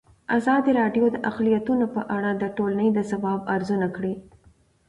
ازادي 0.37 0.71
راډیو 0.81 1.05
د 1.11 1.15
اقلیتونه 1.29 1.85
په 1.95 2.01
اړه 2.15 2.29
د 2.41 2.43
ټولنې 2.57 2.89
د 2.93 2.99
ځواب 3.11 3.39
ارزونه 3.55 3.87
کړې. 3.95 4.13